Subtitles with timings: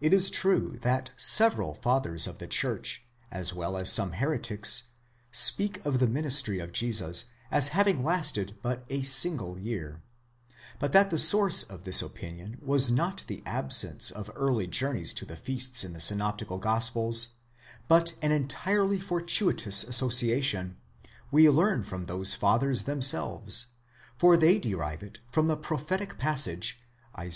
[0.00, 4.88] It is true that several Fathers of the Church,!® as well as some heretics,"
[5.30, 10.02] speak of the ministry of Jesus as having lasted but a single year;
[10.80, 15.24] but that the source of this opinion was not the absence of early journeys to
[15.24, 17.28] the feasts in the synoptical gospels,
[17.86, 20.76] but an entirely fortuitous association,
[21.30, 23.66] we learn from those Fathers themselves,
[24.18, 26.82] for they derive it from the prophetic passage
[27.16, 27.34] Isa.